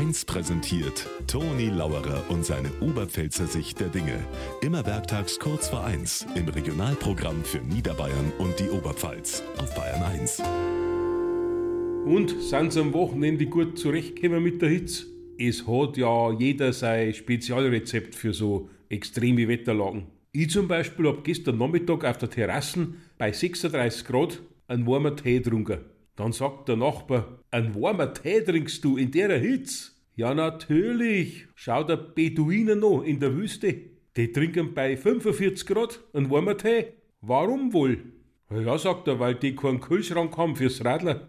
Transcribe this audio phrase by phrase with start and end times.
[0.00, 4.18] 1 präsentiert Toni Lauerer und seine Oberpfälzer Sicht der Dinge.
[4.62, 10.42] Immer werktags kurz vor 1 im Regionalprogramm für Niederbayern und die Oberpfalz auf Bayern 1.
[12.06, 15.04] Und sind sie am Wochenende gut zurechtgekommen mit der Hitze?
[15.36, 20.06] Es hat ja jeder sein Spezialrezept für so extreme Wetterlagen.
[20.32, 22.88] Ich zum Beispiel hab gestern Nachmittag auf der Terrasse
[23.18, 25.80] bei 36 Grad einen warmen Tee getrunken.
[26.16, 29.92] Dann sagt der Nachbar, einen warmen Tee trinkst du in der Hitze?
[30.16, 31.46] Ja, natürlich.
[31.54, 33.74] Schau der Beduinen noch in der Wüste.
[34.16, 36.92] Die trinken bei 45 Grad einen warmen Tee.
[37.22, 37.98] Warum wohl?
[38.50, 41.28] Ja, sagt er, weil die keinen Kühlschrank haben fürs Radler.